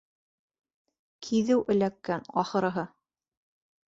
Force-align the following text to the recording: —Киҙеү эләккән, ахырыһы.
—Киҙеү 1.27 1.57
эләккән, 1.73 2.25
ахырыһы. 2.45 2.87